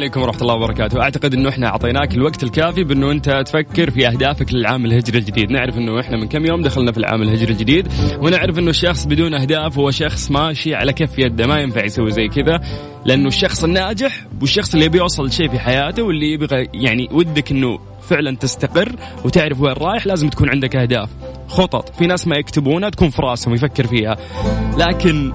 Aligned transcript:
عليكم 0.00 0.22
ورحمة 0.22 0.42
الله 0.42 0.54
وبركاته، 0.54 1.02
أعتقد 1.02 1.34
أنه 1.34 1.48
إحنا 1.48 1.66
أعطيناك 1.66 2.14
الوقت 2.14 2.42
الكافي 2.42 2.84
بأنه 2.84 3.10
أنت 3.10 3.42
تفكر 3.46 3.90
في 3.90 4.08
أهدافك 4.08 4.54
للعام 4.54 4.84
الهجري 4.84 5.18
الجديد، 5.18 5.50
نعرف 5.50 5.78
أنه 5.78 6.00
إحنا 6.00 6.16
من 6.16 6.28
كم 6.28 6.46
يوم 6.46 6.62
دخلنا 6.62 6.92
في 6.92 6.98
العام 6.98 7.22
الهجري 7.22 7.52
الجديد، 7.52 7.88
ونعرف 8.20 8.58
أنه 8.58 8.70
الشخص 8.70 9.06
بدون 9.06 9.34
أهداف 9.34 9.78
هو 9.78 9.90
شخص 9.90 10.30
ماشي 10.30 10.74
على 10.74 10.92
كف 10.92 11.18
يده، 11.18 11.46
ما 11.46 11.60
ينفع 11.60 11.84
يسوي 11.84 12.10
زي 12.10 12.28
كذا، 12.28 12.60
لأنه 13.04 13.28
الشخص 13.28 13.64
الناجح 13.64 14.26
والشخص 14.40 14.72
اللي 14.74 14.86
يبي 14.86 14.98
يوصل 14.98 15.30
في 15.30 15.58
حياته 15.58 16.02
واللي 16.02 16.32
يبغى 16.32 16.68
يعني 16.74 17.08
ودك 17.12 17.50
أنه 17.50 17.78
فعلا 18.02 18.36
تستقر 18.36 18.92
وتعرف 19.24 19.60
وين 19.60 19.72
رايح 19.72 20.06
لازم 20.06 20.28
تكون 20.28 20.50
عندك 20.50 20.76
أهداف، 20.76 21.08
خطط، 21.48 21.96
في 21.98 22.06
ناس 22.06 22.26
ما 22.26 22.36
يكتبونها 22.36 22.88
تكون 22.88 23.10
في 23.10 23.22
راسهم 23.22 23.54
يفكر 23.54 23.86
فيها، 23.86 24.16
لكن 24.78 25.32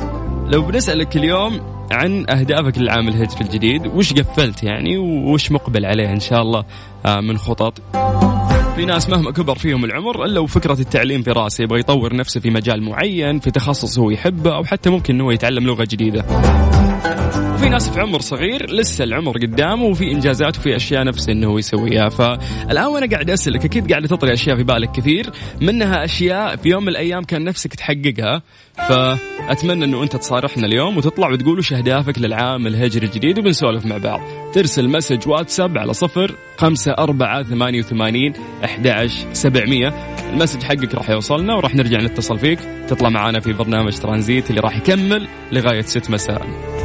لو 0.48 0.62
بنسألك 0.62 1.16
اليوم 1.18 1.75
عن 1.92 2.26
أهدافك 2.30 2.78
للعام 2.78 3.08
الهجري 3.08 3.42
الجديد. 3.42 3.88
وش 3.88 4.14
قفلت 4.14 4.64
يعني؟ 4.64 4.98
وش 4.98 5.52
مقبل 5.52 5.86
عليه 5.86 6.14
إن 6.14 6.20
شاء 6.20 6.42
الله 6.42 6.64
آه، 7.06 7.20
من 7.20 7.38
خطط؟ 7.38 7.82
في 8.76 8.86
ناس 8.86 9.10
مهما 9.10 9.32
كبر 9.32 9.56
فيهم 9.58 9.86
العمر 9.86 10.26
إلا 10.26 10.40
وفكره 10.40 10.80
التعليم 10.80 11.22
في 11.22 11.32
راسه 11.32 11.64
يبغى 11.64 11.80
يطور 11.80 12.16
نفسه 12.16 12.40
في 12.40 12.50
مجال 12.50 12.84
معين 12.84 13.40
في 13.40 13.52
تخصص 13.52 14.00
هو 14.00 14.10
يحبه 14.10 14.56
أو 14.56 14.64
حتى 14.64 14.90
ممكن 14.90 15.16
إنه 15.16 15.34
يتعلم 15.34 15.68
لغة 15.68 15.88
جديدة. 15.92 16.26
في 17.66 17.72
ناس 17.72 17.90
في 17.90 18.00
عمر 18.00 18.22
صغير 18.22 18.72
لسه 18.72 19.04
العمر 19.04 19.38
قدامه 19.38 19.84
وفي 19.84 20.12
إنجازات 20.12 20.58
وفي 20.58 20.76
أشياء 20.76 21.04
نفسه 21.04 21.32
إنه 21.32 21.48
هو 21.48 21.58
يسويها. 21.58 22.10
فالآن 22.10 22.86
وأنا 22.86 23.08
قاعد 23.08 23.30
أسألك 23.30 23.66
أكيد 23.66 23.92
قاعدة 23.92 24.08
تطري 24.08 24.34
أشياء 24.34 24.56
في 24.56 24.64
بالك 24.64 24.92
كثير 24.92 25.30
منها 25.62 26.06
أشياء 26.06 26.56
في 26.56 26.70
يوم 26.70 26.84
من 26.84 26.90
الأيام 26.90 27.24
كان 27.24 27.44
نفسك 27.44 27.74
تحققها 27.74 28.42
فأتمنى 28.76 29.86
إنه 29.86 30.04
أنت 30.04 30.16
تصارحنا 30.16 30.68
اليوم 30.68 30.98
وتطلع 30.98 31.32
وتقول 31.32 31.60
وش 31.60 31.74
أهدافك 31.74 32.20
للعام 32.20 32.68
الهجري 32.68 33.06
الجديد 33.06 33.40
وبنسولف 33.40 33.86
مع 33.86 33.98
بعض. 33.98 34.22
ترسل 34.54 34.90
message 34.90 35.28
واتساب 35.28 35.78
على 35.78 35.94
صفر 35.94 36.36
خمسة 36.58 36.92
أربعة 36.92 37.44
ثمانية 37.44 37.80
وثمانين 37.80 38.34
أحد 38.64 39.10
سبعمية. 39.34 39.88
ال 40.34 40.38
message 40.38 40.64
حقك 40.64 40.96
راح 40.96 41.10
يوصلنا 41.10 41.56
وراح 41.56 41.76
نرجع 41.76 41.98
نتصل 41.98 42.40
فيك. 42.40 42.60
تطلع 42.88 43.10
معنا 43.10 43.40
في 43.40 43.54
برنامج 43.54 43.98
ترانزيت 43.98 44.50
اللي 44.50 44.62
راح 44.62 44.78
يكمل 44.78 45.28
لغاية 45.52 45.82
ست 45.82 46.10
مساء. 46.10 46.85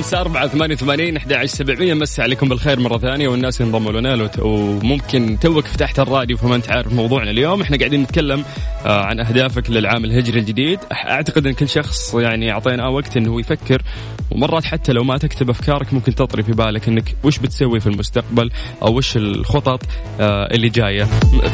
خمسة 0.00 0.20
أربعة 0.20 0.48
ثمانية 0.48 0.74
وثمانين 0.74 1.16
أحد 1.16 1.32
عشر 1.32 1.46
سبعمية. 1.46 1.94
مسي 1.94 2.22
عليكم 2.22 2.48
بالخير 2.48 2.80
مرة 2.80 2.98
ثانية 2.98 3.28
والناس 3.28 3.60
ينضموا 3.60 3.92
لنا. 3.92 4.30
وممكن 4.38 5.38
توك 5.40 5.66
فتحت 5.66 5.98
الراديو 5.98 6.36
فما 6.36 6.54
أنت 6.54 6.70
عارف 6.70 6.92
موضوعنا 6.92 7.30
اليوم. 7.30 7.62
إحنا 7.62 7.76
قاعدين 7.76 8.02
نتكلم 8.02 8.44
آه، 8.86 9.04
عن 9.04 9.20
أهدافك 9.20 9.70
للعام 9.70 10.04
الهجري 10.04 10.40
الجديد. 10.40 10.78
أعتقد 10.92 11.46
أن 11.46 11.52
كل 11.52 11.68
شخص 11.68 12.14
يعني 12.14 12.52
أعطيناه 12.52 12.90
وقت 12.90 13.16
أنه 13.16 13.40
يفكر. 13.40 13.82
ومرات 14.30 14.64
حتى 14.64 14.92
لو 14.92 15.04
ما 15.04 15.18
تكتب 15.18 15.50
أفكارك 15.50 15.92
ممكن 15.94 16.14
تطري 16.14 16.42
في 16.42 16.52
بالك 16.52 16.88
أنك 16.88 17.16
وش 17.24 17.38
بتسوي 17.38 17.80
في 17.80 17.86
المستقبل 17.86 18.50
أو 18.82 18.96
وش 18.96 19.16
الخطط 19.16 19.82
آه، 20.20 20.54
اللي 20.54 20.68
جاية. 20.68 21.04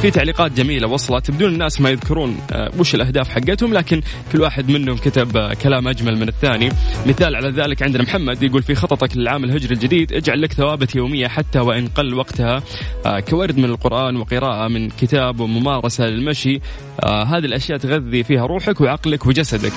في 0.03 0.11
تعليقات 0.11 0.53
جميلة 0.53 0.89
وصلت. 0.89 1.31
بدون 1.31 1.53
الناس 1.53 1.81
ما 1.81 1.91
يذكرون 1.91 2.39
آه، 2.53 2.71
وش 2.79 2.95
الأهداف 2.95 3.29
حقتهم 3.29 3.75
لكن 3.75 4.01
كل 4.33 4.41
واحد 4.41 4.71
منهم 4.71 4.97
كتب 4.97 5.53
كلام 5.53 5.89
أجمل 5.89 6.19
من 6.19 6.29
الثاني. 6.29 6.69
مثال 7.07 7.37
على 7.37 7.49
ذلك 7.51 7.83
عندنا 7.83 8.03
محمد. 8.03 8.36
محمد 8.37 8.51
يقول 8.51 8.63
في 8.63 8.75
خططك 8.75 9.17
للعام 9.17 9.45
الهجري 9.45 9.75
الجديد 9.75 10.13
اجعل 10.13 10.43
لك 10.43 10.53
ثوابت 10.53 10.95
يومية 10.95 11.29
حتى 11.29 11.59
وإن 11.59 11.89
قل 11.89 12.15
وقتها. 12.15 12.63
آه، 13.07 13.21
كورد 13.21 13.59
من 13.59 13.65
القرآن 13.65 14.17
وقراءة 14.17 14.69
من 14.69 14.91
كتاب 14.91 15.41
وممارسة 15.41 16.07
للمشي. 16.07 16.61
آه، 17.01 17.25
هذه 17.25 17.45
الأشياء 17.45 17.79
تغذي 17.79 18.25
فيها 18.25 18.47
روحك 18.47 18.81
وعقلك 18.81 19.27
وجسدك. 19.27 19.73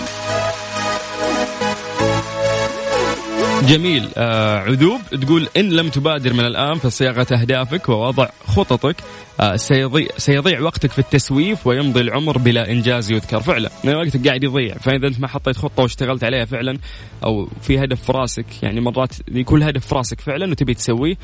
جميل. 3.70 4.10
آه 4.18 4.58
عذوب 4.58 5.02
تقول 5.22 5.48
إن 5.58 5.70
لم 5.70 5.90
تبادر 5.90 6.34
من 6.34 6.46
الآن 6.46 6.78
في 6.78 6.90
صياغة 6.90 7.28
أهدافك 7.34 7.90
ووضع 7.90 8.30
خططك. 8.48 8.96
آه 9.40 9.56
سيضيع, 9.56 10.08
سيضيع 10.18 10.62
وقتك 10.62 10.92
في 10.92 11.00
التسويف 11.00 11.68
ويمضي 11.68 12.02
العمر 12.02 12.38
بلا 12.38 12.72
إنجاز 12.72 13.12
يذكر. 13.12 13.42
فعلا 13.42 13.70
يعني 13.84 13.98
وقتك 13.98 14.28
قاعد 14.28 14.44
يضيع. 14.44 14.76
فإذا 14.76 15.08
أنت 15.08 15.20
ما 15.20 15.28
حطيت 15.28 15.58
خطة 15.58 15.84
واشتغلت 15.84 16.24
عليها 16.24 16.46
فعلا 16.46 16.78
أو 17.24 17.50
في 17.62 17.84
هدف 17.84 18.04
في 18.04 18.12
راسك 18.12 18.64
يعني 18.64 18.82
مرات 18.82 19.16
يكون 19.32 19.64
هدف 19.64 19.86
في 19.86 19.96
راسك 19.96 20.22
فعلا 20.22 20.52
وتبي 20.52 20.74
تسويه 20.74 21.16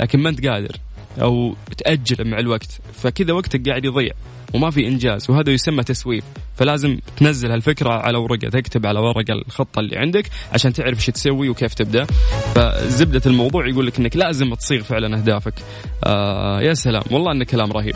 لكن 0.00 0.18
ما 0.20 0.28
أنت 0.28 0.46
قادر. 0.46 0.76
أو 1.22 1.54
تأجل 1.76 2.28
مع 2.30 2.38
الوقت. 2.38 2.80
فكذا 2.92 3.32
وقتك 3.32 3.68
قاعد 3.68 3.84
يضيع 3.84 4.12
وما 4.54 4.70
في 4.70 4.86
إنجاز 4.86 5.30
وهذا 5.30 5.50
يسمى 5.50 5.82
تسويف. 5.82 6.24
فلازم 6.56 6.98
تنزل 7.16 7.50
هالفكرة 7.50 7.90
على 7.90 8.18
ورقة 8.18 8.48
تكتب 8.48 8.86
على 8.86 9.00
ورقة 9.00 9.32
الخطة 9.32 9.80
اللي 9.80 9.96
عندك 9.96 10.30
عشان 10.52 10.72
تعرف 10.72 10.98
إيش 10.98 11.06
تسوي 11.06 11.48
وكيف 11.48 11.74
تبدأ. 11.74 12.06
فزبدة 12.54 13.22
الموضوع 13.26 13.68
يقول 13.68 13.86
لك 13.86 13.98
إنك 13.98 14.16
لازم 14.16 14.54
تصيغ 14.54 14.82
فعلا 14.82 15.16
أهدافك. 15.18 15.54
آه 16.04 16.60
يا 16.60 16.74
سلام 16.74 17.02
والله 17.10 17.32
إنه 17.32 17.44
كلام 17.44 17.72
رهيب. 17.72 17.94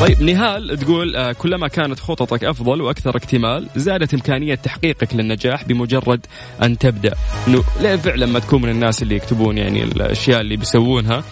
طيب 0.00 0.22
نهال 0.22 0.78
تقول 0.78 1.16
آه 1.16 1.32
كلما 1.32 1.68
كانت 1.68 2.00
خططك 2.00 2.44
أفضل 2.44 2.82
وأكثر 2.82 3.16
اكتمال 3.16 3.68
زادت 3.76 4.14
إمكانية 4.14 4.54
تحقيقك 4.54 5.14
للنجاح 5.14 5.64
بمجرد 5.64 6.26
أن 6.62 6.78
تبدأ. 6.78 7.14
إنه 7.48 7.62
فعلا 7.96 8.26
ما 8.26 8.38
تكون 8.38 8.62
من 8.62 8.68
الناس 8.68 9.02
اللي 9.02 9.16
يكتبون 9.16 9.58
يعني 9.58 9.84
الأشياء 9.84 10.40
اللي 10.40 10.56
بيسوونها؟ 10.56 11.24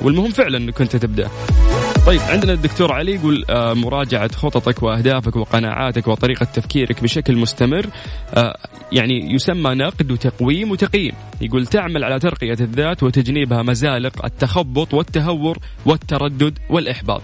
والمهم 0.00 0.30
فعلا 0.30 0.58
انك 0.58 0.80
انت 0.80 0.96
تبدأ. 0.96 1.28
طيب 2.06 2.20
عندنا 2.20 2.52
الدكتور 2.52 2.92
علي 2.92 3.14
يقول 3.14 3.44
آه 3.50 3.74
مراجعة 3.74 4.32
خططك 4.32 4.82
وأهدافك 4.82 5.36
وقناعاتك 5.36 6.08
وطريقة 6.08 6.44
تفكيرك 6.44 7.02
بشكل 7.02 7.36
مستمر 7.36 7.86
آه 8.34 8.58
يعني 8.92 9.34
يسمى 9.34 9.74
نقد 9.74 10.12
وتقويم 10.12 10.70
وتقييم. 10.70 11.12
يقول 11.40 11.66
تعمل 11.66 12.04
على 12.04 12.18
ترقية 12.18 12.56
الذات 12.60 13.02
وتجنيبها 13.02 13.62
مزالق 13.62 14.24
التخبط 14.24 14.94
والتهور 14.94 15.58
والتردد 15.86 16.58
والإحباط. 16.70 17.22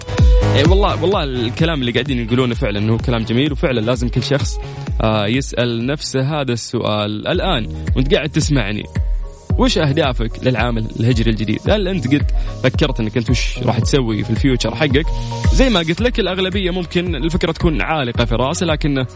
يعني 0.55 0.69
والله 0.69 1.03
والله 1.03 1.25
الكلام 1.25 1.81
اللي 1.81 1.93
قاعدين 1.93 2.27
يقولونه 2.27 2.55
فعلا 2.55 2.79
انه 2.79 2.99
كلام 2.99 3.23
جميل 3.25 3.53
وفعلا 3.53 3.81
لازم 3.81 4.09
كل 4.09 4.23
شخص 4.23 4.59
آه 5.03 5.27
يسأل 5.27 5.87
نفسه 5.87 6.41
هذا 6.41 6.53
السؤال. 6.53 7.29
الآن 7.29 7.67
وأنت 7.97 8.15
قاعد 8.15 8.29
تسمعني. 8.29 8.83
وش 9.59 9.79
أهدافك 9.79 10.31
للعام 10.43 10.79
الهجري 10.79 11.31
الجديد؟ 11.31 11.71
هل 11.71 11.89
أنت 11.89 12.15
قد 12.15 12.31
فكرت 12.63 13.01
إنك 13.01 13.17
أنت 13.17 13.31
وش 13.31 13.59
راح 13.59 13.79
تسوي 13.79 14.25
في 14.25 14.31
الفيوتشر 14.31 14.75
حقك؟ 14.75 15.07
زي 15.53 15.69
ما 15.69 15.81
قلت 15.81 16.01
لك 16.01 16.21
الأغلبية 16.21 16.71
ممكن 16.71 17.15
الفكرة 17.15 17.53
تكون 17.53 17.83
عالقة 17.83 18.25
في 18.25 18.35
راسه 18.35 18.67
لكنه 18.67 19.07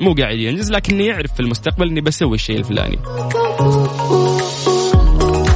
مو 0.00 0.14
قاعد 0.14 0.38
ينجز 0.38 0.70
لكنه 0.72 1.04
يعرف 1.04 1.32
في 1.32 1.40
المستقبل 1.40 1.88
إني 1.88 2.00
بسوي 2.00 2.34
الشيء 2.34 2.58
الفلاني. 2.58 2.98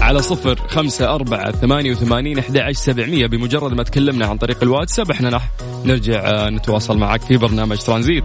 على 0.03 0.23
صفر 0.23 0.57
خمسة 0.69 1.15
أربعة 1.15 1.51
ثمانية 1.53 1.91
وثمانين 1.91 2.39
أحد 2.39 2.57
عشر 2.57 2.73
سبعمية 2.79 3.27
بمجرد 3.27 3.73
ما 3.73 3.83
تكلمنا 3.83 4.27
عن 4.27 4.37
طريق 4.37 4.63
الواتساب 4.63 5.11
إحنا 5.11 5.29
راح 5.29 5.51
نرجع 5.85 6.49
نتواصل 6.49 6.99
معك 6.99 7.21
في 7.21 7.37
برنامج 7.37 7.79
ترانزيت 7.79 8.25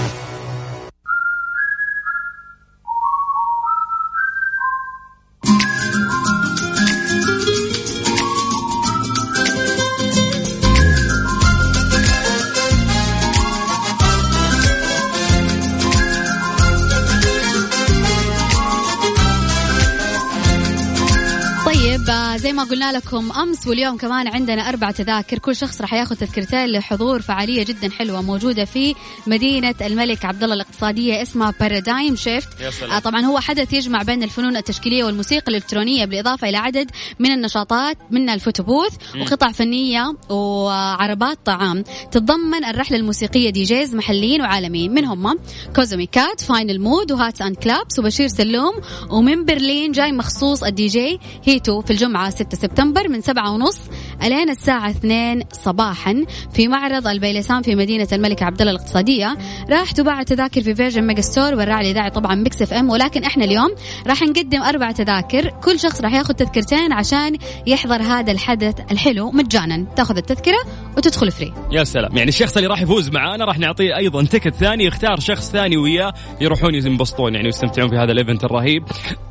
ما 22.61 22.67
قلنا 22.67 22.91
لكم 22.91 23.31
أمس 23.31 23.67
واليوم 23.67 23.97
كمان 23.97 24.27
عندنا 24.27 24.69
أربع 24.69 24.91
تذاكر 24.91 25.39
كل 25.39 25.55
شخص 25.55 25.81
راح 25.81 25.93
ياخذ 25.93 26.15
تذكرتين 26.15 26.65
لحضور 26.65 27.21
فعالية 27.21 27.63
جدا 27.63 27.89
حلوة 27.89 28.21
موجودة 28.21 28.65
في 28.65 28.95
مدينة 29.27 29.75
الملك 29.81 30.25
عبد 30.25 30.43
الله 30.43 30.55
الاقتصادية 30.55 31.21
اسمها 31.21 31.53
Paradigm 31.59 32.15
Shift 32.15 32.47
آه 32.83 32.99
طبعا 32.99 33.21
هو 33.21 33.39
حدث 33.39 33.73
يجمع 33.73 34.03
بين 34.03 34.23
الفنون 34.23 34.57
التشكيلية 34.57 35.03
والموسيقى 35.03 35.47
الإلكترونية 35.47 36.05
بالإضافة 36.05 36.49
إلى 36.49 36.57
عدد 36.57 36.91
من 37.19 37.31
النشاطات 37.31 37.97
منها 38.11 38.33
ال 38.33 38.39
photo 38.39 38.66
booth 38.66 38.93
وقطع 39.21 39.51
فنية 39.51 40.13
وعربات 40.29 41.39
طعام. 41.45 41.83
تتضمن 42.11 42.65
الرحلة 42.65 42.97
الموسيقية 42.97 43.49
DJs 43.49 43.95
محليين 43.95 44.41
وعالميين 44.41 44.93
من 44.93 45.05
هم 45.05 45.39
Cosmicat 45.75 46.41
Vinyl 46.41 46.81
Mode 46.81 47.11
و 47.11 47.15
Hats & 47.15 47.41
Klaps 47.41 47.99
وبشير 47.99 48.27
سلوم. 48.27 48.73
ومن 49.09 49.45
برلين 49.45 49.91
جاي 49.91 50.11
مخصوص 50.11 50.63
الدي 50.63 50.87
جي 50.87 51.19
هيتو 51.43 51.81
في 51.81 51.91
الجمعة 51.91 52.29
6 52.29 52.50
سبتمبر 52.55 53.09
من 53.09 53.21
7 53.21 53.51
ونص 53.51 53.79
الين 54.23 54.49
الساعة 54.49 54.89
2 54.89 55.43
صباحا 55.51 56.25
في 56.53 56.67
معرض 56.67 57.07
البيلسان 57.07 57.61
في 57.61 57.75
مدينة 57.75 58.07
الملك 58.11 58.43
عبد 58.43 58.61
الله 58.61 58.73
الاقتصادية. 58.73 59.37
راح 59.69 59.91
تباع 59.91 60.19
التذاكر 60.19 60.61
في 60.61 60.75
Virgin 60.75 61.03
Megastore 61.03 61.55
والراعي 61.55 61.81
الإذاعي 61.81 62.09
طبعا 62.09 62.35
Mix 62.35 62.61
FM. 62.61 62.89
ولكن 62.89 63.23
إحنا 63.23 63.45
اليوم 63.45 63.69
راح 64.07 64.21
نقدم 64.21 64.61
أربع 64.61 64.91
تذاكر. 64.91 65.49
كل 65.49 65.79
شخص 65.79 66.01
راح 66.01 66.13
ياخذ 66.13 66.33
تذكرتين 66.33 66.93
عشان 66.93 67.37
يحضر 67.67 68.01
هذا 68.01 68.31
الحدث 68.31 68.91
الحلو 68.91 69.31
مجانا. 69.31 69.85
تأخذ 69.95 70.17
التذكرة 70.17 70.59
وتدخل 70.97 71.31
free. 71.31 71.53
يا 71.71 71.83
سلام. 71.83 72.17
يعني 72.17 72.29
الشخص 72.29 72.57
اللي 72.57 72.67
راح 72.67 72.81
يفوز 72.81 73.09
معانا 73.09 73.45
راح 73.45 73.59
نعطيه 73.59 73.97
أيضا 73.97 74.23
ticket 74.23 74.55
ثاني. 74.55 74.85
يختار 74.85 75.19
شخص 75.19 75.51
ثاني 75.51 75.77
وياه 75.77 76.13
يروحون 76.41 76.75
ينبسطون. 76.75 77.33
يعني 77.33 77.45
ويستمتعون 77.45 77.89
في 77.89 77.95
هذا 77.95 78.11
ال 78.11 78.16
event 78.16 78.43
الرهيب. 78.43 78.83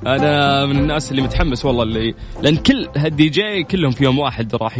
أنا 0.06 0.66
من 0.66 0.76
الناس 0.76 1.10
اللي 1.10 1.22
متحمس 1.22 1.64
والله 1.64 1.82
اللي 1.82 2.14
لأن 2.42 2.56
كل 2.56 2.88
هالدي 3.10 3.28
جي 3.28 3.62
كلهم 3.62 3.90
في 3.90 4.04
يوم 4.04 4.18
واحد 4.18 4.54
راح. 4.54 4.78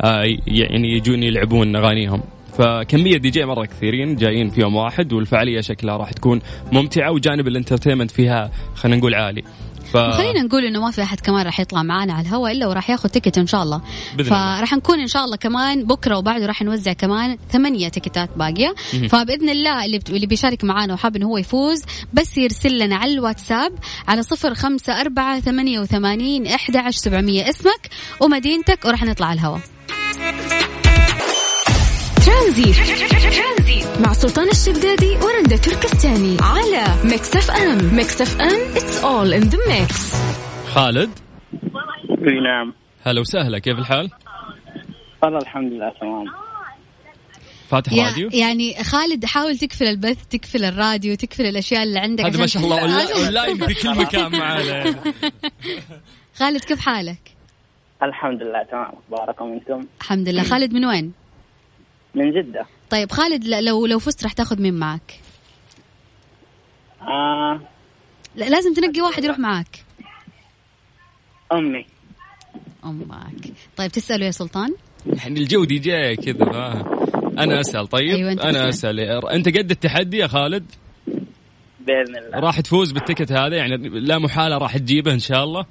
آه 0.00 0.22
يعني 0.46 0.92
يجون 0.92 1.22
يلعبون 1.22 1.76
أغانيهم 1.76 2.22
فكمية 2.58 3.16
دي 3.18 3.30
جي 3.30 3.44
مرة 3.44 3.64
كثيرين 3.64 4.16
جايين 4.16 4.50
في 4.50 4.60
يوم 4.60 4.76
واحد 4.76 5.12
والفعالية 5.12 5.60
شكلها 5.60 5.96
راح 5.96 6.12
تكون 6.12 6.40
ممتعة 6.72 7.12
وجانب 7.12 7.48
ال 7.48 7.52
entertainment 7.52 8.10
فيها 8.10 8.50
خلينا 8.74 8.96
نقول 8.98 9.14
عالي. 9.14 9.42
ف... 9.92 9.96
خلينا 9.96 10.42
نقول 10.42 10.64
إنه 10.64 10.80
ما 10.80 10.90
في 10.90 11.02
أحد 11.02 11.20
كمان 11.20 11.44
راح 11.44 11.60
يطلع 11.60 11.82
معانا 11.82 12.12
على 12.12 12.28
الهواء 12.28 12.52
إلا 12.52 12.66
وراح 12.66 12.90
ياخذ 12.90 13.08
ticket 13.08 13.38
إن 13.38 13.46
شاء 13.46 13.62
الله. 13.62 13.80
فراح 14.24 14.72
نكون 14.72 15.00
إن 15.00 15.06
شاء 15.06 15.24
الله 15.24 15.36
كمان 15.36 15.84
بكرة 15.84 16.18
وبعده 16.18 16.46
راح 16.46 16.62
نوزع 16.62 16.92
كمان 16.92 17.38
ثمانية 17.50 17.88
تيكتات 17.88 18.30
باقية. 18.36 18.74
فبإذن 19.08 19.48
الله 19.48 19.84
اللي 19.84 20.00
اللي 20.08 20.26
بيشارك 20.26 20.64
معانا 20.64 20.94
وحاب 20.94 21.16
إنه 21.16 21.26
هو 21.26 21.38
يفوز 21.38 21.82
بس 22.12 22.38
يرسل 22.38 22.78
لنا 22.78 22.96
على 22.96 23.12
الواتساب 23.12 23.72
على 24.08 24.22
صفر 24.22 24.54
خمسة 24.54 25.00
أربعة 25.00 25.40
ثمانية 25.40 25.80
وثمانين 25.80 26.46
إحدى 26.46 26.78
عشر 26.78 26.98
سبعمية. 26.98 27.48
اسمك 27.48 27.88
ومدينتك 28.20 28.84
وراح 28.84 29.04
نطلع 29.04 29.26
على 29.26 29.40
الهواء. 29.40 29.60
ترانزيت 32.28 33.84
مع 34.00 34.12
سلطان 34.12 34.48
الشدادي 34.48 35.16
ورندا 35.16 35.56
تركستاني 35.56 36.36
على 36.40 36.84
Mix 37.04 37.36
FM. 37.36 37.94
Mix 37.94 38.20
FM 38.22 38.76
it's 38.76 39.04
all 39.04 39.34
in 39.34 39.40
the 39.40 39.58
mix 39.68 40.14
خالد؟ 40.66 41.10
إي 42.28 42.40
نعم. 42.40 42.74
هلا 43.06 43.20
وسهلا 43.20 43.58
كيف 43.58 43.78
الحال؟ 43.78 44.10
والله 45.22 45.38
الحمد 45.38 45.72
لله 45.72 45.92
تمام. 46.00 46.24
فاتح 47.68 47.92
يا 47.92 48.04
راديو؟ 48.04 48.30
يعني 48.32 48.84
خالد 48.84 49.24
حاول 49.24 49.58
تقفل 49.58 49.84
البث 49.84 50.26
تقفل 50.30 50.64
الراديو 50.64 51.14
تقفل 51.14 51.46
الأشياء 51.46 51.82
اللي 51.82 51.98
عندك 51.98 52.24
هذا 52.24 52.40
ما 52.40 52.46
شاء 52.46 52.62
الله 52.62 53.12
أونلاين 53.14 53.66
في 53.66 53.74
كل 53.74 53.98
مكان 53.98 54.32
معانا. 54.32 54.94
خالد 56.38 56.64
كيف 56.64 56.80
حالك؟ 56.80 57.18
الحمد 58.02 58.42
لله 58.42 58.62
تمام 58.62 58.92
اخباركم 59.10 59.52
أنتم 59.52 59.86
الحمد 60.00 60.28
لله. 60.28 60.42
خالد 60.42 60.72
من 60.72 60.84
وين؟ 60.84 61.12
من 62.14 62.30
جدة. 62.30 62.66
طيب 62.90 63.12
خالد 63.12 63.44
لو 63.44 63.86
لو 63.86 63.98
فزت 63.98 64.22
راح 64.24 64.32
تاخذ 64.32 64.62
مين 64.62 64.74
معك؟ 64.74 65.20
آه. 67.02 67.60
لا 68.36 68.44
لازم 68.44 68.74
تنقي 68.74 69.00
واحد 69.00 69.24
يروح 69.24 69.38
معك 69.38 69.84
أمي. 71.52 71.86
أمك. 72.84 73.52
طيب 73.76 73.90
تساله 73.90 74.26
يا 74.26 74.30
سلطان؟ 74.30 74.74
يعني 75.06 75.40
الجو 75.40 75.64
دي 75.64 75.78
جي 75.78 76.16
كذا 76.16 76.44
أنا 77.38 77.60
أسأل 77.60 77.86
طيب؟ 77.86 78.14
أيوة، 78.14 78.32
أنت 78.32 78.40
أنا 78.40 78.68
اسأل. 78.68 79.00
أسأل. 79.00 79.28
أنت 79.28 79.48
قد 79.48 79.70
التحدي 79.70 80.16
يا 80.16 80.26
خالد؟ 80.26 80.72
بإذن 81.86 82.16
الله. 82.16 82.38
راح 82.40 82.60
تفوز 82.60 82.92
بال 82.92 83.02
ticket 83.02 83.32
هذا 83.32 83.56
يعني 83.56 83.76
لا 83.88 84.18
محالة 84.18 84.58
راح 84.58 84.76
تجيبه 84.76 85.12
إن 85.12 85.18
شاء 85.18 85.44
الله؟ 85.44 85.66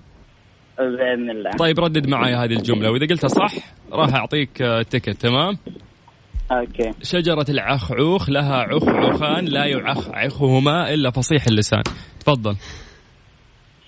بإذن 0.77 1.29
الله. 1.29 1.51
طيب 1.51 1.79
ردد 1.79 2.07
معي 2.07 2.35
هذه 2.35 2.53
الجملة 2.53 2.91
وإذا 2.91 3.05
قلتها 3.05 3.27
صح 3.27 3.53
راح 3.91 4.13
أعطيك 4.15 4.61
آه، 4.61 4.81
ticket 4.81 5.09
تمام؟ 5.21 5.57
okay. 6.51 6.93
شجرة 7.03 7.45
العخعوخ 7.49 8.29
لها 8.29 8.55
عخعوخان 8.55 9.45
لا 9.45 9.65
يعخعخهما 9.65 10.93
إلا 10.93 11.11
فصيح 11.11 11.47
اللسان. 11.47 11.83
تفضل. 12.19 12.55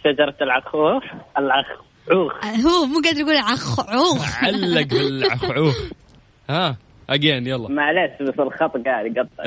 شجرة 0.03 0.35
العخوخ 0.41 1.03
العخوخ 1.37 2.45
هو 2.65 2.85
مو 2.85 3.01
قادر 3.05 3.19
يقول 3.19 3.37
عخ 3.37 3.79
عوخ 3.79 4.43
علق 4.43 4.87
بالعخعوخ. 4.87 5.75
ها 6.49 6.77
again 7.09 7.47
يلا. 7.47 7.69
معلش 7.69 8.11
بس 8.21 8.39
الخط 8.39 8.85
قاعد 8.85 9.05
يقطع. 9.05 9.43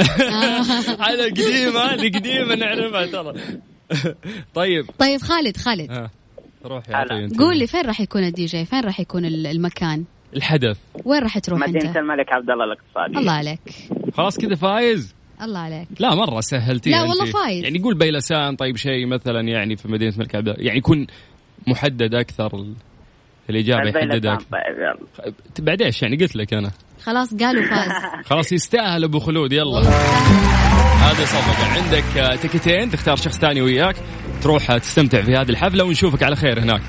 هذا 1.09 1.25
القديمة 1.25 1.95
القديمة 1.95 2.55
نعرفها 2.55 3.07
ترى. 3.07 3.35
طيب. 4.55 4.85
طيب 4.99 5.21
خالد 5.21 5.57
خالد. 5.57 5.91
ها 5.93 6.11
روح 6.65 6.89
يا. 6.89 7.29
قول 7.39 7.59
لي 7.59 7.67
فين 7.67 7.87
راح 7.87 8.01
يكون 8.01 8.25
الدي 8.25 8.45
جي؟ 8.47 8.65
فين 8.65 8.85
راح 8.85 9.01
يكون 9.01 9.25
ال- 9.25 9.47
المكان؟ 9.47 10.05
الحدث. 10.37 10.79
وين 11.05 11.23
راح 11.23 11.39
تروح 11.39 11.61
مدينة 11.61 11.89
أنت؟ 11.89 11.97
الملك 11.97 12.33
عبد 12.33 12.51
الله 12.51 12.65
الاقتصادي 12.65 13.19
الله 13.19 13.33
عليك. 13.33 13.61
خلاص 14.15 14.39
كذا 14.39 14.55
فايز؟ 14.55 15.15
الله 15.43 15.59
عليك. 15.59 15.89
لا 16.01 16.15
مرة 16.15 16.41
سهلتي 16.41 16.91
لا 16.91 17.03
والله 17.03 17.25
فايز. 17.25 17.65
يعني 17.65 17.79
قول 17.79 17.95
بيلسان 17.99 18.57
طيب 18.57 18.77
شيء 18.77 19.07
مثلا 19.07 19.41
يعني 19.41 19.77
في 19.77 19.89
مدينة 19.89 20.13
الملك 20.15 20.35
عبد 20.35 20.49
الله. 20.49 20.65
يعني 20.65 20.79
يكون 20.79 21.07
محدد 21.67 22.15
أكثر 22.15 22.55
ال- 22.55 22.75
الإجابة 23.51 23.89
يحدد 23.89 23.97
البيلسان 23.97 24.33
أكثر. 24.33 24.47
طيب 25.25 25.35
بعد 25.59 25.83
إيش 25.83 26.03
يعني؟ 26.03 26.17
قلت 26.17 26.37
لك 26.37 26.55
أنا. 26.55 26.71
خلاص 27.03 27.35
قالوا 27.35 27.63
فاز. 27.63 27.91
خلاص 28.31 28.53
يستاهل 28.53 29.05
أبو 29.05 29.19
خلود 29.19 29.53
يلا. 29.53 29.79
هذا 31.03 31.25
صفقة. 31.25 31.83
عندك 31.83 32.19
آه، 32.19 32.37
تكتين 32.37 32.91
تختار 32.91 33.17
شخص 33.17 33.39
ثاني 33.39 33.63
وياك. 33.63 33.97
تروح 34.43 34.71
آه، 34.71 34.79
تستمتع 34.79 35.23
في 35.23 35.33
هذه 35.37 35.49
الحفلة 35.49 35.85
ونشوفك 35.85 36.23
على 36.23 36.37
خير 36.37 36.61
هناك. 36.61 36.83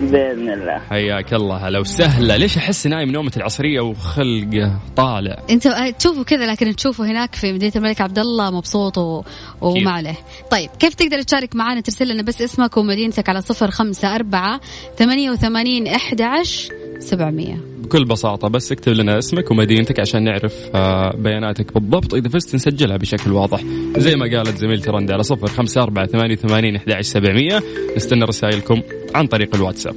بإذن 0.00 0.52
الله. 0.52 0.78
حياك 0.90 1.34
الله 1.34 1.56
هلا 1.56 1.78
وسهلا. 1.78 2.38
ليش 2.38 2.56
أحس 2.56 2.86
نايم 2.86 3.10
نومة 3.10 3.32
العصرية 3.36 3.80
وخلقه 3.80 4.80
طالع؟ 4.96 5.42
أنت 5.50 5.68
تشوفه 5.98 6.24
كذا 6.24 6.46
لكن 6.46 6.76
تشوفه 6.76 7.06
هناك 7.06 7.34
في 7.34 7.52
مدينة 7.52 7.72
الملك 7.76 8.00
عبد 8.00 8.18
الله 8.18 8.50
مبسوط 8.50 8.98
و... 8.98 9.22
وما 9.60 9.90
عليه. 9.90 10.16
طيب 10.50 10.70
كيف 10.78 10.94
تقدر 10.94 11.22
تشارك 11.22 11.56
معنا 11.56 11.80
ترسل 11.80 12.08
لنا 12.08 12.22
بس 12.22 12.42
اسمك 12.42 12.76
ومدينتك 12.76 13.28
على 13.28 13.40
صفر 13.40 13.70
خمسة 13.70 14.14
أربعة 14.14 14.60
ثمانية 14.98 15.30
وثمانين 15.30 15.86
إحدى 15.86 16.24
عشر 16.24 16.74
سبعمية. 16.98 17.60
بكل 17.78 18.04
بساطة 18.04 18.48
بس 18.48 18.72
اكتب 18.72 18.92
لنا 18.92 19.18
اسمك 19.18 19.50
ومدينتك 19.50 20.00
عشان 20.00 20.24
نعرف 20.24 20.54
آه، 20.74 21.16
بياناتك 21.16 21.74
بالضبط. 21.74 22.14
إذا 22.14 22.28
فزت 22.28 22.54
نسجلها 22.54 22.96
بشكل 22.96 23.32
واضح. 23.32 23.60
زي 23.96 24.16
ما 24.16 24.36
قالت 24.36 24.58
زميلتي 24.58 24.90
رندا 24.90 25.14
على 25.14 25.22
صفر 25.22 25.46
خمسة 25.46 25.82
أربعة 25.82 26.06
ثمانية 26.06 26.34
وثمانين 26.34 26.76
أحد 26.76 27.00
سبعمية. 27.00 27.62
نستنى 27.96 28.24
رسائلكم 28.24 28.82
عن 29.14 29.26
طريق 29.26 29.54
الواتساب. 29.54 29.96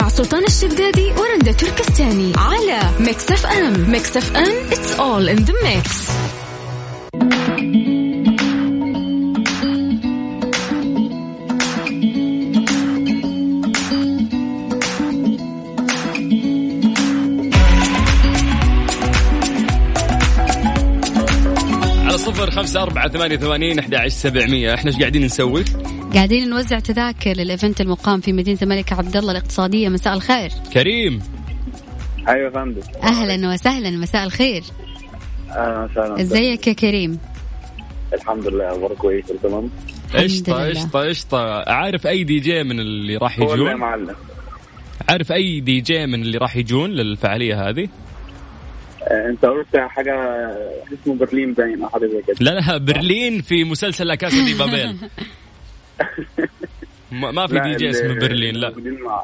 مع 0.00 0.08
سلطان 0.08 0.44
الشدادي 0.44 1.12
ورندا 1.12 1.52
تركستاني 1.52 2.32
على 2.36 2.80
Mix 3.00 3.30
FM. 3.30 3.90
Mix 3.90 4.16
FM 4.16 4.66
it's 4.72 5.00
all 5.00 5.28
in 5.28 5.36
the 5.36 5.54
mix 5.64 6.10
خمسة 22.54 22.82
أربعة 22.82 23.08
ثمانية 23.08 23.36
وثمانين 23.36 23.78
أحد 23.78 24.08
سبعمية. 24.08 24.74
إحنا 24.74 24.90
إيش 24.90 25.00
قاعدين 25.00 25.24
نسوي؟ 25.24 25.64
قاعدين 26.14 26.50
نوزع 26.50 26.78
تذاكر 26.78 27.30
لل 27.30 27.44
event 27.44 27.80
المقام 27.80 28.20
في 28.20 28.32
مدينة 28.32 28.58
الملك 28.62 28.92
عبد 28.92 29.16
الله 29.16 29.32
الاقتصادية. 29.32 29.88
مساء 29.88 30.14
الخير. 30.14 30.50
كريم. 30.72 31.22
أيوه 32.28 32.50
فندم. 32.50 32.80
أهلا 33.02 33.52
وسهلا. 33.52 33.90
مساء 33.90 34.24
الخير. 34.24 34.62
أهلا 35.50 35.84
وسهلا 35.84 36.20
إزيك 36.20 36.66
يا 36.66 36.72
كريم؟ 36.72 37.18
الحمد 38.14 38.46
لله 38.46 38.72
أخبارك 38.72 38.96
كويس 38.96 39.24
تمام؟ 39.42 39.70
قشطة. 40.14 40.68
قشطة 40.68 41.00
قشطة. 41.00 41.70
عارف 41.70 42.06
أي 42.06 42.24
دي 42.24 42.40
جي 42.40 42.62
من 42.62 42.80
اللي 42.80 43.16
راح 43.16 43.38
قول 43.40 43.48
يا 43.48 43.54
يجون؟ 43.54 43.74
معلم. 43.74 44.16
عارف 45.08 45.32
أي 45.32 45.60
دي 45.60 45.80
جي 45.80 46.06
من 46.06 46.22
اللي 46.22 46.38
راح 46.38 46.56
يجون 46.56 46.90
للفعالية 46.90 47.68
هذه؟ 47.68 47.88
آه، 49.04 49.28
انت 49.30 49.44
قلت 49.44 49.76
حاجة 49.76 50.14
اسمه 51.02 51.14
برلين 51.14 51.52
باين 51.52 51.82
أو 51.82 51.88
حاجة 51.88 52.06
زي 52.06 52.22
كده 52.26 52.36
لا 52.40 52.50
لا 52.50 52.76
برلين 52.76 53.42
في 53.42 53.64
مسلسل 53.64 54.06
La 54.06 54.14
Casa 54.14 54.44
de 54.44 54.54
Papel 54.54 54.96
ما 57.12 57.30
ما 57.30 57.46
في 57.46 57.54
لا، 57.54 57.62
دي 57.62 57.76
جي 57.76 57.90
اسمه 57.90 58.14
برلين 58.14 58.54
لا 58.54 58.74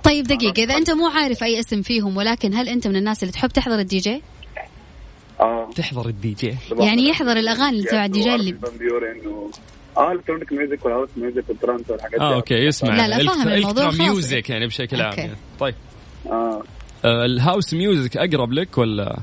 طيب 0.05 0.27
دقيقة 0.27 0.63
إذا 0.63 0.77
أنت 0.77 0.91
مو 0.91 1.07
عارف 1.07 1.43
أي 1.43 1.61
اسم 1.61 1.83
فيهم 1.83 2.17
ولكن 2.17 2.55
هل 2.55 2.69
أنت 2.69 2.87
من 2.87 2.97
الناس 2.97 3.23
اللي 3.23 3.33
تحب 3.33 3.49
تحضر 3.49 3.79
الدي 3.79 3.99
جي؟ 3.99 4.23
آه 5.41 5.71
تحضر 5.77 6.09
الدي 6.09 6.33
جي 6.33 6.55
يعني 6.79 7.09
يحضر 7.09 7.37
الأغاني 7.37 7.77
اللي 7.77 7.89
تبع 7.89 8.05
الدي 8.05 8.21
جي 8.21 8.35
اللي. 8.35 8.57
آه 9.97 10.13
electronic 10.13 10.53
music 10.53 10.85
وال 10.85 10.92
house 10.92 11.09
music 11.17 11.45
وال 11.49 11.59
trance 11.59 11.91
والحاجات 11.91 12.21
آه 12.21 12.35
okay 12.35 12.55
يسمع 12.55 13.07
لا، 13.07 13.09
لا، 13.23 13.33
فاهم 13.33 13.49
الموضوع 13.49 13.85
خلاص. 13.91 14.01
music 14.01 14.51
يعني 14.51 14.67
بشكل 14.67 15.01
عام. 15.01 15.19
يعني. 15.19 15.37
طيب 15.61 15.75
آه 16.27 16.63
آه، 17.05 17.25
ال 17.25 17.33
house 17.33 17.75
music 17.75 18.17
أقرب 18.17 18.53
لك 18.53 18.79
ولا 18.79 19.19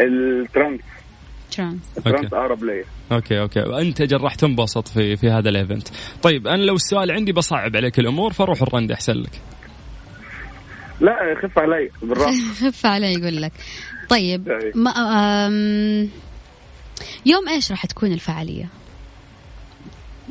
ال 0.00 0.11
trance 0.11 0.80
trance 1.50 1.98
ال 1.98 2.02
trance 2.02 2.24
okay. 2.24 2.36
أقرب 2.36 2.64
ليا 2.64 2.84
okay 3.12 3.40
okay. 3.40 3.60
وانت 3.60 4.02
جل 4.02 4.20
راح 4.20 4.34
تنبسط 4.34 4.88
في 4.88 5.16
في 5.16 5.30
هذا 5.30 5.48
ال 5.48 5.55
event 5.55 5.88
طيب 6.22 6.46
أنا 6.46 6.62
لو 6.62 6.74
السؤال 6.74 7.10
عندي 7.10 7.32
بصعب 7.32 7.76
عليك 7.76 7.98
الأمور 7.98 8.32
فروح 8.32 8.62
لرندا 8.62 8.92
أحسن 8.92 9.12
لك. 9.12 9.40
لا 11.00 11.34
خف 11.42 11.58
علي 11.58 11.90
بالراحة. 12.02 12.32
خف 12.60 12.86
علي 12.86 13.12
يقول 13.12 13.42
لك. 13.42 13.52
طيب 14.08 14.46
طيب. 14.60 14.76
ما 14.76 14.90
أم 14.90 16.08
يوم 17.26 17.48
إيش 17.48 17.70
راح 17.70 17.86
تكون 17.86 18.12
الفعالية؟ 18.12 18.68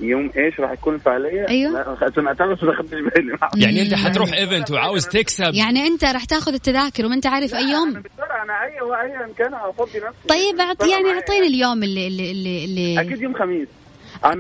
يوم 0.02 0.32
إيش 0.38 0.60
راح 0.60 0.74
تكون 0.74 0.96
الفعالية؟ 0.96 1.46
لا، 1.46 2.12
سمعتها 2.16 2.48
بس 2.48 2.64
ما 2.64 2.78
خدتش 2.78 2.92
بالي. 2.92 3.38
يعني 3.66 3.82
أنت 3.82 3.94
حتروح 3.94 4.34
event 4.34 4.72
وعاوز 4.72 5.08
تكسب. 5.08 5.54
يعني 5.54 5.88
أنت 5.88 6.06
راح 6.06 6.26
تاخذ 6.26 6.54
التذاكر 6.54 7.06
وما 7.06 7.16
أنت 7.16 7.28
عارف 7.28 7.56
أي 7.56 7.72
يوم؟ 7.72 8.04
أنا 8.50 8.64
أي 8.64 8.80
ايا 9.12 9.34
كان 9.38 9.54
افضي 9.54 10.00
نفسي. 10.00 10.28
طيب 10.28 10.60
أعط 10.60 10.82
فرق 10.82 10.90
يعني. 10.92 11.10
أعطيني 11.12 11.48
اليوم 11.48 11.84
اللي 11.84 12.08
اللي 12.08 12.32
اللي, 12.32 12.66
اللي 12.66 13.02
أكيد 13.02 13.22
يوم 13.22 13.34
خميس. 13.34 13.68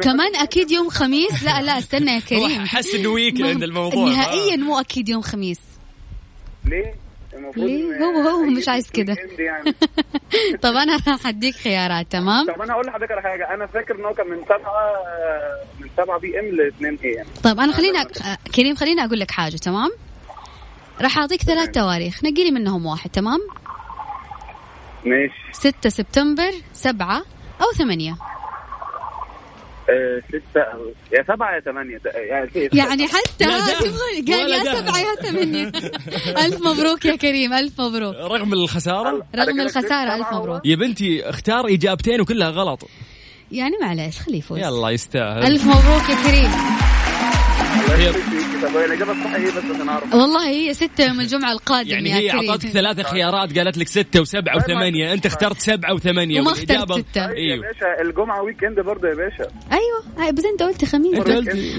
كمان 0.02 0.36
أكيد 0.36 0.72
يوم 0.72 0.90
خميس؟ 0.90 1.44
لا 1.44 1.62
لا 1.62 1.78
استنى 1.78 2.12
يا 2.12 2.20
كريم. 2.30 2.66
حس 2.66 2.96
إنه 2.96 3.10
weekend 3.10 3.64
الموضوع. 3.64 4.06
نهائيا 4.10 4.56
مو 4.56 4.80
أكيد 4.80 5.10
يوم 5.10 5.22
خميس. 5.22 5.60
ليه؟ 6.66 6.94
المفروض 7.34 7.66
ليه؟ 7.66 7.98
هو- 8.06 8.30
هو 8.30 8.44
مش 8.46 8.68
عايز 8.70 8.90
كده. 8.92 9.16
يعني. 9.40 9.76
طب 10.64 10.74
أنا 10.76 11.00
راح 11.08 11.28
أديك 11.28 11.56
خيارات 11.56 12.12
تمام؟ 12.12 12.46
طب 12.48 12.62
أنا 12.62 12.74
هقول 12.74 12.86
لحضرتك 12.86 13.12
على 13.12 13.22
حاجة. 13.22 13.54
أنا 13.54 13.68
فاكر 13.68 13.96
ان 14.00 14.06
هو 14.06 14.14
كان 14.14 14.28
من 14.28 14.38
7 14.44 14.60
من 15.80 15.88
7 15.98 16.20
PM 16.20 16.46
ل 16.46 16.62
2 16.62 16.98
AM 17.04 17.26
طيب 17.44 17.60
أنا 17.60 17.72
خليني 17.74 17.98
أ... 17.98 18.02
آه، 18.02 18.38
كريم 18.56 18.76
خليني 18.76 19.06
أقول 19.06 19.20
لك 19.20 19.32
حاجة 19.32 19.56
تمام؟ 19.56 19.90
راح 21.02 21.18
أعطيك 21.18 21.42
ثلاث 21.42 21.70
تواريخ 21.72 22.24
نقي 22.24 22.44
لي 22.44 22.52
منهم 22.52 22.86
واحد 22.86 23.10
تمام؟ 23.10 23.40
ماشي. 25.10 25.34
6 25.54 25.90
سبتمبر 25.90 26.52
7 26.74 27.18
أو 27.62 27.72
8 27.78 28.12
آه، 29.90 30.22
ستة 30.30 30.62
أو- 30.64 31.14
يا 31.14 31.24
سبعة 31.28 31.56
يا 31.56 31.60
ثمانية. 31.60 32.00
يعني 32.06 32.70
يعني 32.74 33.08
حتى 33.08 33.46
ما- 33.46 33.52
قال 33.58 34.52
يا. 34.52 34.64
سبعة 34.76 34.98
يا 35.00 35.16
ثمانية. 35.32 35.68
ألف 36.46 36.62
مبروك 36.62 37.06
يا 37.06 37.16
كريم 37.16 37.54
ألف 37.54 37.82
مبروك. 37.82 38.16
رغم 38.16 38.54
الخسارة؟ 38.54 39.26
رغم 39.36 39.62
الخسارة 39.62 40.16
ألف 40.16 40.34
مبروك. 40.34 40.66
يا 40.66 40.76
بنتي 40.76 41.30
اختار 41.30 41.68
إجابتين 41.68 42.22
وكلها 42.22 42.50
غلط. 42.50 42.90
يعني 43.52 43.74
معليش 43.82 44.20
خليه 44.20 44.38
يفوز. 44.38 44.60
يلا 44.60 44.90
يستاهل. 44.90 45.44
ألف 45.44 45.64
مبروك 45.64 46.10
يا 46.10 46.16
كريم. 46.28 46.52
الصح 48.64 49.34
إيه 49.36 49.48
بس 49.52 49.58
عشان 49.58 50.20
والله 50.20 50.48
هي 50.50 50.74
ستة 50.74 51.06
يوم 51.08 51.20
الجمعة 51.20 51.52
القادم 51.52 51.90
يعني 51.90 52.10
يا 52.10 52.16
هي 52.16 52.30
كريم. 52.30 52.50
اعطتك 52.50 52.70
ثلاثة 52.70 53.04
خيارات 53.04 53.58
قالت 53.58 53.78
لك 53.78 53.88
ستة 53.88 54.22
وسبعة 54.22 54.56
وثمانية. 54.58 55.14
أنت 55.14 55.26
اخترت 55.26 55.60
سبعة 55.60 55.94
وثمانية 55.94 56.42
وما 56.42 56.52
اخترت 56.52 56.92
ستة. 56.92 57.22
يا 57.22 57.28
أيوه. 57.36 57.68
باشا 57.68 58.02
الجمعة 58.10 58.42
ويك 58.44 58.64
إند 58.64 58.80
برضه 58.80 59.08
يا 59.08 59.14
باشا. 59.16 59.52
أيوة. 59.72 60.04
هاي 60.26 60.32
بس 60.32 60.46
أنت 60.46 60.64
قلت 60.64 60.86
خميس. 60.86 61.20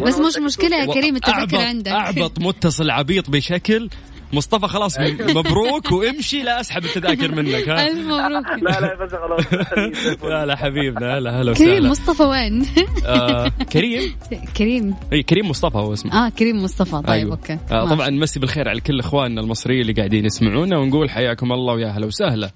بس, 0.01 0.19
مش 0.19 0.37
مشكلة 0.39 0.77
يا 0.77 0.87
كريم 0.87 1.17
التذاكر 1.17 1.47
أعبط- 1.59 1.61
عندك. 1.61 1.93
أعبط 1.93 2.39
متصل 2.39 2.91
عبيط 2.91 3.31
بشكل 3.31 3.89
مصطفى 4.33 4.69
خلاص 4.69 4.99
مبروك 5.35 5.93
وامشي. 5.93 6.43
لا 6.43 6.61
أسحب 6.61 6.85
التذاكر 6.85 7.35
منك 7.35 7.69
ها. 7.69 7.87
ألف 7.89 7.99
مبروك. 7.99 8.63
لا 8.63 8.81
لا 8.81 8.95
باشا 8.99 9.17
خلاص 9.17 10.23
لا 10.23 10.47
لا 10.47 10.57
حبيبنا 10.57 11.19
هلا 11.19 11.41
هلا 11.43 11.55
كريم 11.55 11.71
وسهلا. 11.71 11.89
مصطفى 11.91 12.23
وين؟ 12.23 12.67
آه 13.07 13.49
كريم؟ 13.73 14.17
كريم. 14.59 14.95
اي 15.13 15.23
كريم 15.23 15.49
مصطفى 15.51 15.79
هو 15.79 15.93
اسمه. 15.93 16.27
آه 16.27 16.29
كريم 16.29 16.63
مصطفى 16.65 16.91
طيب 16.91 17.09
أيوة. 17.11 17.31
okay. 17.31 17.59
آه. 17.71 17.89
طبعا 17.89 18.11
نمسي 18.11 18.41
بالخير 18.41 18.69
على 18.69 18.81
كل 18.81 19.01
إخواننا 19.01 19.41
المصريين 19.41 19.81
اللي 19.81 19.93
قاعدين 19.93 20.25
يسمعونا 20.25 20.79
ونقول 20.79 21.11
حياكم 21.11 21.53
الله 21.53 21.75
ويا 21.75 21.89
هلا 21.89 22.07
وسهلا. 22.07 22.51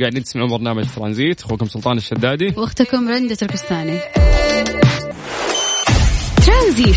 قاعدين 0.00 0.24
تسمعون 0.24 0.50
برنامج 0.50 0.84
ترانزيت 0.96 1.40
أخوكم 1.42 1.66
سلطان 1.66 1.96
الشدادي. 1.96 2.54
وأختكم 2.56 3.08
رندة 3.08 3.34
تركستاني. 3.34 3.98
ترانزيت. 6.46 6.96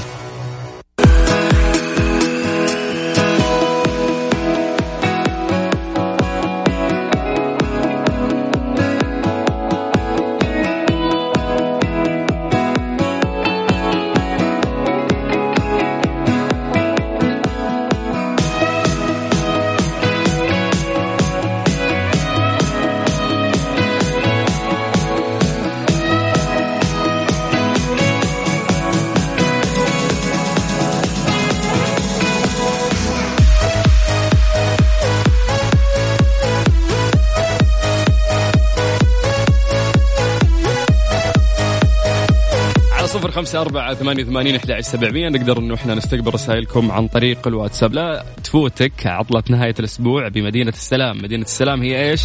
صفر 43.31 43.39
خمسة 43.39 43.61
أربعة 43.61 43.93
ثمانية 43.93 44.23
وثمانين 44.23 44.55
أحد 44.55 44.79
سبعمية. 44.79 45.29
نقدر 45.29 45.57
إنه 45.57 45.75
إحنا 45.75 45.95
نستقبل 45.95 46.33
رسائلكم 46.33 46.91
عن 46.91 47.07
طريق 47.07 47.47
الواتساب. 47.47 47.93
لا 47.93 48.25
تفوتك 48.43 49.07
عطلة 49.07 49.43
نهاية 49.49 49.75
الأسبوع 49.79 50.27
بمدينة 50.27 50.69
السلام. 50.69 51.17
مدينة 51.17 51.43
السلام 51.43 51.81
هي 51.81 52.09
إيش؟ 52.09 52.21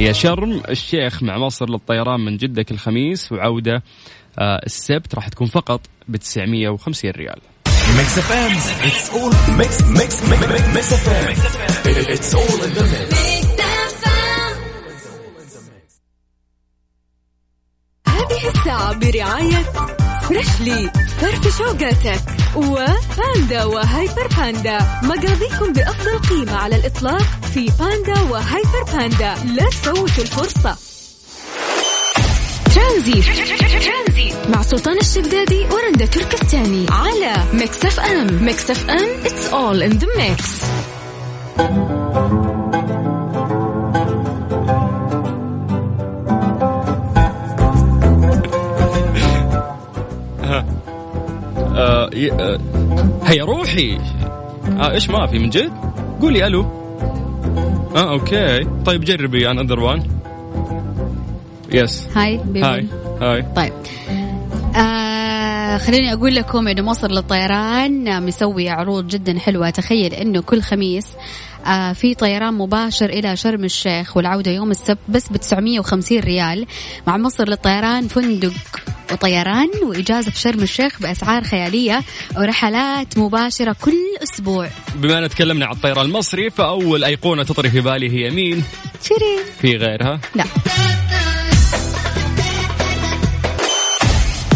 هي 0.00 0.14
شرم. 0.14 0.62
الشيخ 0.68 1.22
مع 1.22 1.38
مصر 1.38 1.70
للطيران 1.70 2.20
من 2.20 2.36
جدة 2.36 2.62
كل 2.62 2.76
خميس 2.76 3.32
وعودة 3.32 3.82
آه 4.38 4.60
السبت 4.66 5.14
راح 5.14 5.28
تكون 5.28 5.46
فقط 5.46 5.80
ب 6.08 6.16
950 6.16 7.10
ريال. 7.10 7.40
FM, 8.18 8.52
it's 8.88 9.08
all 9.16 9.32
mix, 9.60 9.72
mix, 9.98 10.10
mix, 10.30 10.40
mix, 10.52 10.62
mix 10.76 10.86
FM. 11.04 11.32
It's 12.14 12.34
all 12.34 12.58
in 12.66 12.72
the 12.76 12.84
mix. 12.92 13.34
هذه 18.08 18.48
الساعة 18.48 18.98
برعاية 18.98 19.64
Freshly 20.28 20.90
فرف 21.20 21.58
شوقاتك 21.58 22.20
وباندا 22.56 23.64
وهايبر 23.64 24.26
باندا 24.36 24.78
مقاضيكم 25.02 25.72
بأفضل 25.72 26.18
قيمة 26.18 26.56
على 26.56 26.76
الإطلاق 26.76 27.22
في 27.54 27.70
باندا 27.80 28.20
وهايبر 28.20 28.82
باندا 28.92 29.34
لا 29.44 29.64
تفوتوا 29.70 30.22
الفرصة. 30.24 30.76
ترانزيت. 32.74 33.24
مع 34.48 34.62
سلطان 34.62 34.98
الشدادي 34.98 35.66
ورندا 35.70 36.06
تركستاني 36.06 36.86
على 36.90 37.34
Mix 37.52 37.84
FM. 37.84 38.44
Mix 38.44 38.70
FM 38.70 39.22
it's 39.24 39.52
all 39.52 39.82
in 39.82 39.98
the 39.98 40.08
mix. 40.18 40.64
هيا 53.24 53.44
روحي. 53.44 53.98
آه 54.78 54.90
إيش 54.90 55.10
ما 55.10 55.26
في 55.26 55.38
من 55.38 55.50
جد؟ 55.50 55.72
قولي 56.20 56.46
ألو. 56.46 56.62
آه 57.96 58.10
okay. 58.10 58.64
طيب 58.86 59.04
جربي 59.04 59.50
another 59.50 59.80
one 59.80 60.02
yes 61.72 62.08
hi 62.16 62.36
baby. 62.36 62.62
hi. 62.62 62.86
hi. 63.20 63.44
طيب. 63.56 63.72
آه 64.76 65.78
خليني 65.78 66.12
أقول 66.12 66.34
لكم 66.34 66.68
إنه 66.68 66.82
مصر 66.82 67.10
للطيران 67.10 68.22
مسوي 68.26 68.68
عروض 68.68 69.06
جدا 69.08 69.38
حلوة. 69.38 69.70
تخيل 69.70 70.14
إنه 70.14 70.40
كل 70.42 70.62
خميس 70.62 71.06
آه 71.66 71.92
في 71.92 72.14
طيران 72.14 72.54
مباشر 72.54 73.10
إلى 73.10 73.36
شرم 73.36 73.64
الشيخ 73.64 74.16
والعودة 74.16 74.50
يوم 74.50 74.70
السبت 74.70 74.98
بس 75.08 75.28
ب 75.32 75.36
950 75.36 76.18
ريال 76.18 76.66
مع 77.06 77.16
مصر 77.16 77.48
للطيران 77.48 78.08
فندق. 78.08 78.52
وطيران 79.14 79.70
وإجازة 79.82 80.30
في 80.30 80.38
شرم 80.38 80.62
الشيخ 80.62 81.00
بأسعار 81.00 81.44
خيالية 81.44 82.02
ورحلات 82.36 83.18
مباشرة 83.18 83.76
كل 83.80 83.96
أسبوع. 84.22 84.68
بما 84.94 85.26
تكلمنا 85.26 85.66
عن 85.66 85.72
الطيران 85.72 86.06
المصري 86.06 86.50
فأول 86.50 87.04
أيقونة 87.04 87.42
تطري 87.42 87.70
في 87.70 87.80
بالي 87.80 88.10
هي 88.10 88.30
مين؟ 88.30 88.64
شيرين 89.02 89.38
في 89.60 89.76
غيرها؟ 89.76 90.20
لا. 90.34 90.44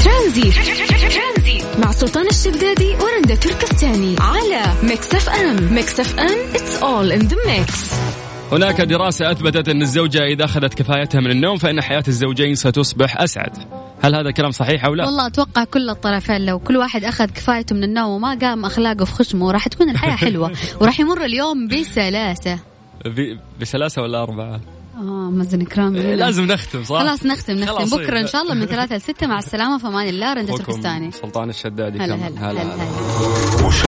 ترانزيت 0.05 0.55
مع 1.79 1.93
سلطان 1.93 2.27
الشدادي 2.27 2.95
ورندا 2.95 3.35
تركستاني 3.35 4.17
على 4.21 4.75
Mix 4.83 5.15
FM. 5.15 5.75
Mix 5.75 6.01
FM 6.01 6.53
it's 6.55 6.83
all 6.83 7.21
in 7.21 7.29
the 7.29 7.37
mix. 7.47 7.95
هناك 8.53 8.81
دراسة 8.81 9.31
أثبتت 9.31 9.69
أن 9.69 9.83
الزوجة 9.83 10.25
إذا 10.25 10.45
أخذت 10.45 10.75
كفايتها 10.75 11.21
من 11.21 11.31
النوم 11.31 11.59
فإن 11.59 11.81
حياة 11.81 12.05
الزوجين 12.09 12.55
ستصبح 12.55 13.21
أسعد. 13.21 13.88
هل 14.03 14.15
هذا 14.15 14.31
كلام 14.31 14.51
صحيح 14.51 14.85
أو 14.85 14.95
لا؟ 14.95 15.05
والله 15.07 15.27
أتوقع 15.27 15.65
كل 15.65 15.91
الطرفين 15.91 16.47
لو 16.47 16.59
كل 16.59 16.77
واحد 16.77 17.05
أخذ 17.05 17.25
كفايته 17.25 17.77
من 17.77 17.85
النوم 17.85 18.11
وما 18.11 18.39
قام 18.39 18.65
أخلاقه 18.65 19.05
في 19.05 19.13
خشمه 19.13 19.51
راح 19.53 19.69
تكون 19.69 19.91
الحياة 19.91 20.17
حلوة 20.27 20.53
وراح 20.81 21.01
يمر 21.01 21.25
اليوم 21.25 21.69
بسلاسة 21.69 22.59
ب- 23.07 23.39
بثلاثة 23.61 24.03
ولا 24.03 24.23
أربعة؟ 24.23 24.61
آه 24.97 25.01
مازن 25.31 25.63
كرام 25.65 25.95
إيه، 25.97 26.15
لازم 26.15 26.45
نختم 26.45 26.85
صح؟ 26.85 26.99
خلاص 26.99 27.27
نختم 27.27 27.55
نختم 27.55 27.77
خلاص، 27.77 27.95
بكرة 27.95 28.15
إيه. 28.17 28.21
إن 28.23 28.27
شاء 28.27 28.43
الله 28.43 28.55
من 28.55 28.67
ثلاثة 28.67 28.97
لستة 28.97 29.27
مع 29.27 29.39
السلامة 29.39 29.79
في 29.79 29.87
أمان 29.87 30.09
الله 30.09 30.33
رندا 30.33 30.57
تركستاني 30.57 31.11
سلطان 31.13 31.51
الشدادي 31.51 31.99
هلا 31.99 32.15
هلا 32.15 32.51
هلا, 32.51 32.63
هلا. 32.63 33.69